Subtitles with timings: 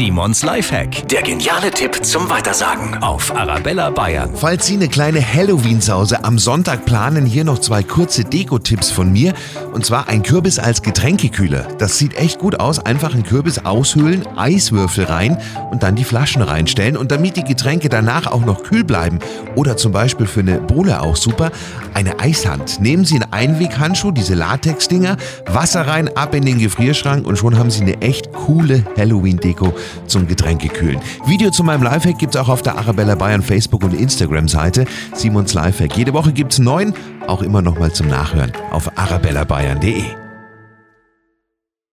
[0.00, 1.06] Simons Lifehack.
[1.08, 4.30] Der geniale Tipp zum Weitersagen auf Arabella Bayern.
[4.34, 9.34] Falls Sie eine kleine Halloween-Sause am Sonntag planen, hier noch zwei kurze Deko-Tipps von mir.
[9.74, 11.68] Und zwar ein Kürbis als Getränkekühler.
[11.76, 12.78] Das sieht echt gut aus.
[12.78, 15.36] Einfach einen Kürbis aushöhlen, Eiswürfel rein
[15.70, 16.96] und dann die Flaschen reinstellen.
[16.96, 19.18] Und damit die Getränke danach auch noch kühl bleiben
[19.54, 21.50] oder zum Beispiel für eine Bohle auch super,
[21.92, 22.80] eine Eishand.
[22.80, 27.70] Nehmen Sie einen Einweghandschuh, diese Latex-Dinger, Wasser rein, ab in den Gefrierschrank und schon haben
[27.70, 29.74] Sie eine echt coole Halloween-Deko
[30.06, 31.00] zum Getränkekühlen.
[31.26, 34.84] Video zu meinem Lifehack gibt es auch auf der Arabella Bayern Facebook- und Instagram-Seite.
[35.14, 35.96] Simons Lifehack.
[35.96, 36.94] Jede Woche gibt es neun,
[37.26, 40.29] auch immer noch mal zum Nachhören auf arabellabayern.de.